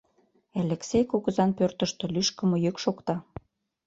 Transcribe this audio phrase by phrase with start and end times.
[0.61, 3.15] Элексей кугызан пӧртыштӧ лӱшкымӧ йӱк шокта.